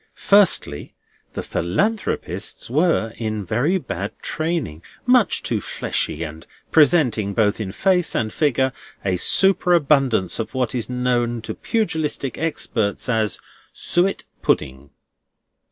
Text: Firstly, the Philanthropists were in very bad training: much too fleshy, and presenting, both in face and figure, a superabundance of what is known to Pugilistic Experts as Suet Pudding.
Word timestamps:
Firstly, 0.15 0.95
the 1.33 1.43
Philanthropists 1.43 2.71
were 2.71 3.13
in 3.17 3.45
very 3.45 3.77
bad 3.77 4.17
training: 4.23 4.81
much 5.05 5.43
too 5.43 5.61
fleshy, 5.61 6.23
and 6.23 6.47
presenting, 6.71 7.35
both 7.35 7.59
in 7.61 7.71
face 7.71 8.15
and 8.15 8.33
figure, 8.33 8.73
a 9.05 9.17
superabundance 9.17 10.39
of 10.39 10.55
what 10.55 10.73
is 10.73 10.89
known 10.89 11.39
to 11.43 11.53
Pugilistic 11.53 12.35
Experts 12.39 13.07
as 13.09 13.39
Suet 13.73 14.25
Pudding. 14.41 14.89